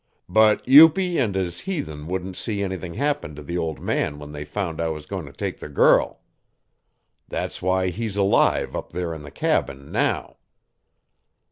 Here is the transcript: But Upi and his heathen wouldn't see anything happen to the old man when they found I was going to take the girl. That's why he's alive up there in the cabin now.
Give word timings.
But 0.27 0.65
Upi 0.65 1.19
and 1.23 1.35
his 1.35 1.59
heathen 1.59 2.07
wouldn't 2.07 2.35
see 2.35 2.63
anything 2.63 2.95
happen 2.95 3.35
to 3.35 3.43
the 3.43 3.59
old 3.59 3.79
man 3.79 4.17
when 4.17 4.31
they 4.31 4.43
found 4.43 4.81
I 4.81 4.87
was 4.87 5.05
going 5.05 5.27
to 5.27 5.31
take 5.31 5.59
the 5.59 5.69
girl. 5.69 6.21
That's 7.27 7.61
why 7.61 7.89
he's 7.89 8.17
alive 8.17 8.75
up 8.75 8.93
there 8.93 9.13
in 9.13 9.21
the 9.21 9.29
cabin 9.29 9.91
now. 9.91 10.37